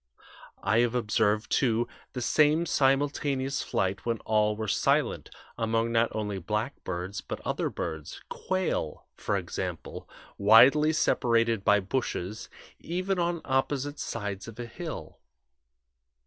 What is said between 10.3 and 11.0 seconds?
widely